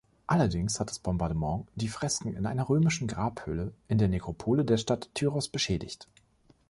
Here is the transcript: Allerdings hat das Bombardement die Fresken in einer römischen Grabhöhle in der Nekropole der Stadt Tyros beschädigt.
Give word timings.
Allerdings 0.25 0.79
hat 0.79 0.89
das 0.89 0.97
Bombardement 0.97 1.67
die 1.75 1.87
Fresken 1.87 2.33
in 2.35 2.47
einer 2.47 2.67
römischen 2.69 3.07
Grabhöhle 3.07 3.71
in 3.87 3.99
der 3.99 4.07
Nekropole 4.07 4.65
der 4.65 4.77
Stadt 4.77 5.11
Tyros 5.13 5.47
beschädigt. 5.47 6.07